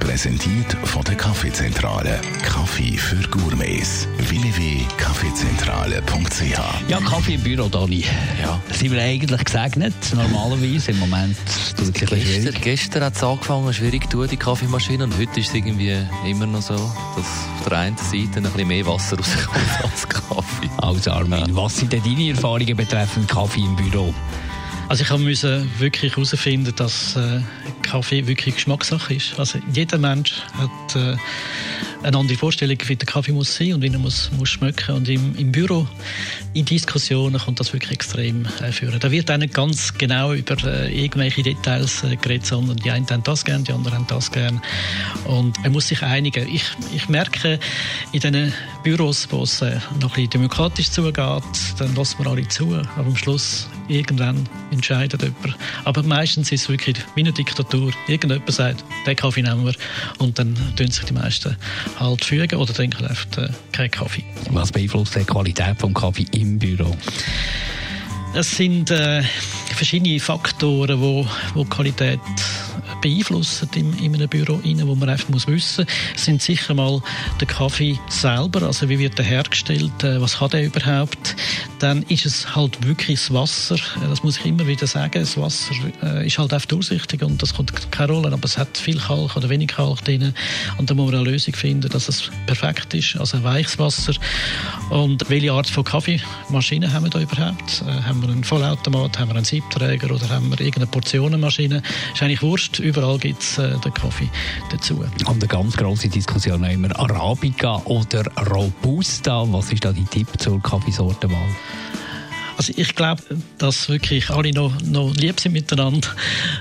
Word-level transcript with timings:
Präsentiert 0.00 0.72
von 0.84 1.02
der 1.04 1.14
Kaffeezentrale. 1.14 2.20
Kaffee 2.42 2.96
für 2.96 3.16
Gourmets. 3.28 4.08
www.kaffeezentrale.ch 4.18 6.88
Ja, 6.88 6.98
Kaffee 7.00 7.34
im 7.34 7.42
Büro, 7.42 7.68
Dani. 7.68 8.04
Ja. 8.40 8.60
Sind 8.72 8.92
wir 8.92 9.02
eigentlich 9.02 9.44
gesegnet, 9.44 9.94
normalerweise? 10.14 10.90
Im 10.92 10.98
Moment 11.00 11.36
tut 11.76 11.88
es 11.88 11.92
Gestern, 11.92 12.20
schwierig. 12.20 12.60
gestern 12.62 13.04
hat 13.04 13.16
es 13.16 13.22
angefangen, 13.22 13.72
schwierig 13.72 14.10
zu 14.10 14.16
tun, 14.18 14.28
die 14.28 14.36
Kaffeemaschine. 14.36 15.04
Und 15.04 15.16
heute 15.18 15.38
ist 15.40 15.48
es 15.50 15.54
irgendwie 15.54 15.96
immer 16.26 16.46
noch 16.46 16.62
so, 16.62 16.74
dass 16.74 17.26
auf 17.60 17.68
der 17.68 17.78
einen 17.78 17.96
Seite 17.96 18.38
ein 18.38 18.42
bisschen 18.44 18.68
mehr 18.68 18.86
Wasser 18.86 19.16
rauskommt 19.16 19.70
als 19.84 20.08
Kaffee. 20.08 20.70
Also 20.78 21.10
Armin, 21.12 21.54
was 21.54 21.76
sind 21.76 21.92
denn 21.92 22.02
deine 22.02 22.30
Erfahrungen 22.30 22.76
betreffend 22.76 23.28
Kaffee 23.28 23.60
im 23.60 23.76
Büro? 23.76 24.12
Also 24.88 25.04
ich 25.04 25.10
musste 25.24 25.64
wirklich 25.78 26.16
herausfinden, 26.16 26.74
dass 26.74 27.14
äh, 27.14 27.40
Kaffee 27.90 28.26
wirklich 28.28 28.54
Geschmackssache 28.54 29.14
ist. 29.14 29.36
Also 29.36 29.58
jeder 29.74 29.98
Mensch 29.98 30.42
hat 30.56 30.94
äh, 30.94 31.16
eine 32.04 32.16
andere 32.16 32.38
Vorstellung, 32.38 32.78
wie 32.86 32.94
der 32.94 33.06
Kaffee 33.06 33.32
muss 33.32 33.56
sein 33.56 33.74
und 33.74 33.82
wie 33.82 33.88
er 33.88 33.98
muss, 33.98 34.30
muss 34.38 34.48
schmecken. 34.48 34.94
Und 34.94 35.08
im, 35.08 35.34
im 35.36 35.50
Büro, 35.50 35.88
in 36.54 36.64
Diskussionen 36.64 37.40
kommt 37.40 37.58
das 37.58 37.72
wirklich 37.72 37.90
extrem 37.90 38.46
äh, 38.60 38.70
führen. 38.70 39.00
Da 39.00 39.10
wird 39.10 39.28
nicht 39.38 39.54
ganz 39.54 39.92
genau 39.98 40.32
über 40.32 40.56
äh, 40.64 41.04
irgendwelche 41.04 41.42
Details 41.42 42.04
äh, 42.04 42.14
geredet, 42.14 42.46
sondern 42.46 42.76
die 42.76 42.92
einen 42.92 43.08
haben 43.10 43.24
das 43.24 43.44
gern, 43.44 43.64
die 43.64 43.72
anderen 43.72 43.98
haben 43.98 44.06
das 44.06 44.30
gern. 44.30 44.62
Und 45.24 45.60
man 45.62 45.72
muss 45.72 45.88
sich 45.88 46.02
einigen. 46.02 46.48
Ich, 46.48 46.64
ich 46.94 47.08
merke 47.08 47.58
in 48.12 48.20
diesen 48.20 48.54
Büros, 48.84 49.26
wo 49.30 49.42
es 49.42 49.62
äh, 49.62 49.80
noch 50.00 50.10
ein 50.10 50.14
bisschen 50.14 50.30
demokratisch 50.30 50.90
zugeht, 50.90 51.16
dann 51.78 51.94
lassen 51.96 52.18
wir 52.18 52.30
alle 52.30 52.46
zu. 52.46 52.72
Aber 52.96 53.06
am 53.06 53.16
Schluss 53.16 53.68
irgendwann 53.88 54.48
entscheidet 54.70 55.22
jemand. 55.22 55.56
Aber 55.84 56.02
meistens 56.02 56.52
ist 56.52 56.62
es 56.62 56.68
wirklich 56.68 56.96
wie 57.14 57.20
eine 57.20 57.32
Diktatur. 57.32 57.79
Irgendjemand 58.06 58.52
sagt, 58.52 58.84
den 59.06 59.16
Kaffee 59.16 59.42
nehmen 59.42 59.64
wir. 59.64 59.74
Und 60.18 60.38
dann 60.38 60.54
tun 60.76 60.90
sich 60.90 61.04
die 61.04 61.12
meisten 61.12 61.56
halt 61.98 62.24
fügen 62.24 62.58
oder 62.58 62.72
trinken 62.72 63.06
einfach 63.06 63.26
äh, 63.38 63.48
keinen 63.72 63.90
Kaffee. 63.90 64.24
Was 64.50 64.72
beeinflusst 64.72 65.16
die 65.16 65.24
Qualität 65.24 65.82
des 65.82 65.94
Kaffee 65.94 66.26
im 66.32 66.58
Büro? 66.58 66.96
Es 68.34 68.56
sind 68.56 68.90
äh, 68.90 69.22
verschiedene 69.74 70.20
Faktoren, 70.20 71.00
wo, 71.00 71.26
wo 71.54 71.64
die 71.64 71.70
Qualität 71.70 72.20
beeinflussen 73.00 73.68
in, 73.74 73.92
in 73.98 74.14
einem 74.14 74.28
Büro, 74.28 74.60
rein, 74.64 74.80
wo 74.86 74.94
man 74.94 75.08
einfach 75.08 75.28
muss 75.28 75.46
wissen 75.46 75.86
muss. 75.86 76.24
Sind 76.24 76.42
sicher 76.42 76.74
mal 76.74 77.02
der 77.40 77.48
Kaffee 77.48 77.98
selber, 78.08 78.62
also 78.62 78.88
wie 78.88 78.98
wird 78.98 79.18
er 79.18 79.24
hergestellt, 79.24 80.04
äh, 80.04 80.20
was 80.20 80.40
hat 80.40 80.54
er 80.54 80.64
überhaupt. 80.64 81.36
Dann 81.78 82.02
ist 82.04 82.26
es 82.26 82.54
halt 82.54 82.86
wirklich 82.86 83.20
das 83.20 83.32
Wasser, 83.32 83.76
äh, 83.76 84.08
das 84.08 84.22
muss 84.22 84.38
ich 84.38 84.46
immer 84.46 84.66
wieder 84.66 84.86
sagen, 84.86 85.20
das 85.20 85.36
Wasser 85.36 85.74
äh, 86.02 86.26
ist 86.26 86.38
halt 86.38 86.52
einfach 86.52 86.68
durchsichtig 86.68 87.22
und 87.22 87.42
das 87.42 87.54
kommt 87.54 87.72
keine 87.90 88.12
Rolle, 88.12 88.32
aber 88.32 88.44
es 88.44 88.58
hat 88.58 88.76
viel 88.78 88.98
Kalk 88.98 89.36
oder 89.36 89.48
wenig 89.48 89.68
Kalk 89.68 90.04
drin 90.04 90.34
und 90.78 90.90
da 90.90 90.94
muss 90.94 91.10
man 91.10 91.20
eine 91.20 91.30
Lösung 91.30 91.54
finden, 91.54 91.88
dass 91.88 92.08
es 92.08 92.30
perfekt 92.46 92.94
ist, 92.94 93.16
also 93.16 93.38
ein 93.38 93.44
weiches 93.44 93.78
Wasser. 93.78 94.12
Und 94.90 95.28
welche 95.28 95.52
Art 95.52 95.68
von 95.68 95.84
Kaffeemaschine 95.84 96.92
haben 96.92 97.04
wir 97.04 97.10
da 97.10 97.20
überhaupt? 97.20 97.82
Haben 97.86 98.22
wir 98.22 98.28
einen 98.28 98.44
Vollautomat, 98.44 99.18
haben 99.18 99.28
wir 99.28 99.36
einen 99.36 99.44
Siebträger 99.44 100.12
oder 100.14 100.28
haben 100.28 100.50
wir 100.50 100.60
irgendeine 100.60 100.86
Portionenmaschine? 100.86 101.82
Ist 102.12 102.22
eigentlich 102.22 102.42
wurscht, 102.42 102.78
überall 102.90 103.18
gibt 103.18 103.42
es 103.42 103.58
äh, 103.58 103.78
den 103.78 103.94
Kaffee 103.94 104.28
dazu. 104.70 104.96
Und 104.96 105.28
eine 105.28 105.46
ganz 105.46 105.76
grosse 105.76 106.08
Diskussion 106.08 106.64
auch 106.64 106.70
immer 106.70 106.98
Arabica 106.98 107.80
oder 107.84 108.24
Robusta. 108.50 109.44
Was 109.52 109.72
ist 109.72 109.84
da 109.84 109.92
dein 109.92 110.08
Tipp 110.10 110.28
zur 110.38 110.60
Kaffeesortenwahl? 110.60 111.48
Also 112.60 112.74
ich 112.76 112.94
glaube, 112.94 113.22
dass 113.56 113.88
wirklich 113.88 114.28
alle 114.28 114.52
noch, 114.52 114.78
noch 114.82 115.14
lieb 115.14 115.40
sind 115.40 115.52
miteinander, 115.52 116.08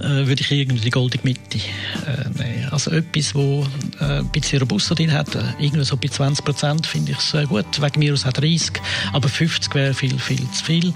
äh, 0.00 0.26
würde 0.26 0.40
ich 0.40 0.50
irgendwie 0.50 0.80
die 0.80 0.90
goldene 0.90 1.22
Mitte 1.22 1.58
äh, 1.58 2.28
nehmen. 2.36 2.68
Also 2.72 2.90
etwas, 2.90 3.32
wo 3.32 3.64
äh, 4.00 4.18
ein 4.18 4.28
bisschen 4.30 4.58
Robusta 4.58 4.96
drin 4.96 5.12
hat, 5.12 5.36
äh, 5.36 5.44
irgendwie 5.60 5.84
so 5.84 5.96
bei 5.96 6.08
20 6.08 6.44
Prozent 6.44 6.88
finde 6.88 7.12
ich 7.12 7.34
äh, 7.34 7.44
gut. 7.44 7.80
Wegen 7.80 8.00
mir 8.00 8.12
aus 8.12 8.24
hat 8.24 8.38
30, 8.38 8.72
aber 9.12 9.28
50 9.28 9.72
wäre 9.76 9.94
viel, 9.94 10.18
viel 10.18 10.44
zu 10.50 10.64
viel. 10.64 10.92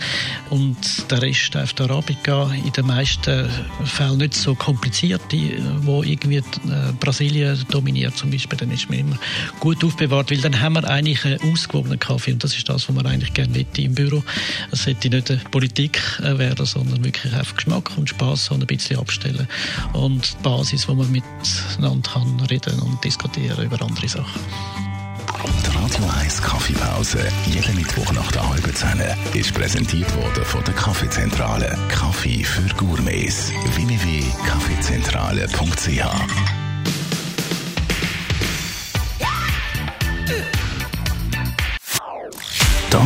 Und 0.50 0.76
der 1.08 1.22
Rest 1.22 1.56
auf 1.56 1.74
der 1.74 1.88
Arabica 1.88 2.50
in 2.52 2.72
den 2.72 2.88
meisten 2.88 3.48
Fällen 3.84 4.18
nicht 4.18 4.34
so 4.34 4.56
kompliziert, 4.56 5.22
die, 5.30 5.52
äh, 5.52 5.62
wo 5.82 6.02
irgendwie 6.02 6.38
äh, 6.38 6.42
Brasilien 6.98 7.56
dominiert 7.70 8.16
zum 8.16 8.32
Beispiel, 8.32 8.58
dann 8.58 8.72
ist 8.72 8.90
man 8.90 8.98
immer 8.98 9.18
gut 9.60 9.84
aufbewahrt, 9.84 10.32
weil 10.32 10.38
dann 10.38 10.60
haben 10.60 10.72
wir 10.72 10.90
eigentlich 10.90 11.24
einen 11.24 11.38
ausgewogenen 11.52 12.00
Kaffee 12.00 12.32
und 12.32 12.42
das 12.42 12.56
ist 12.56 12.68
das, 12.68 12.88
was 12.88 12.94
man 12.96 13.06
eigentlich 13.06 13.32
gerne 13.32 13.56
möchte 13.56 13.82
im 13.82 13.94
Büro. 13.94 14.24
Es 14.72 14.87
sollte 14.88 15.10
nicht 15.10 15.30
eine 15.30 15.40
Politik 15.50 16.00
äh, 16.20 16.38
werden, 16.38 16.64
sondern 16.64 17.04
wirklich 17.04 17.34
einfach 17.34 17.56
Geschmack 17.56 17.90
und 17.96 18.08
Spaß 18.08 18.50
und 18.50 18.62
ein 18.62 18.66
bisschen 18.66 18.98
abstellen. 18.98 19.46
Und 19.92 20.32
die 20.32 20.36
Basis, 20.42 20.88
wo 20.88 20.94
man 20.94 21.12
miteinander 21.12 22.10
kann 22.10 22.40
reden 22.48 22.80
und 22.80 23.04
diskutieren 23.04 23.62
über 23.64 23.80
andere 23.82 24.08
Sachen. 24.08 24.40
Die 25.64 25.70
Radio 25.76 26.04
1 26.20 26.42
Kaffeepause, 26.42 27.28
jeden 27.46 27.76
Mittwoch 27.76 28.12
nach 28.12 28.32
der 28.32 28.48
halben 28.48 28.74
Zehn, 28.74 29.00
ist 29.34 29.54
präsentiert 29.54 30.12
worden 30.16 30.44
von 30.44 30.64
der 30.64 30.74
Kaffeezentrale. 30.74 31.78
Kaffee 31.88 32.42
für 32.42 32.66
Gourmets. 32.74 33.52
www.kaffeezentrale.ch 33.74 36.67